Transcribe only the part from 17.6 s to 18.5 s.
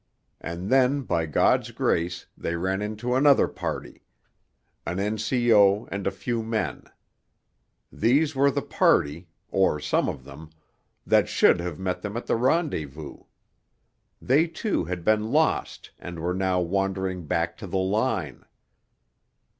the line.